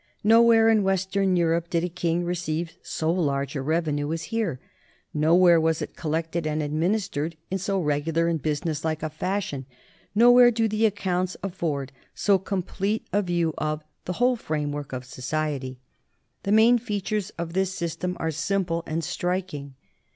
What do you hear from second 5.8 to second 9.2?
collected and adminis tered in so regular and businesslike a